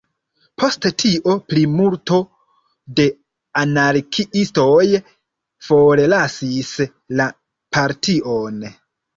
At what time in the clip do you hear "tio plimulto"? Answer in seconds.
1.01-2.17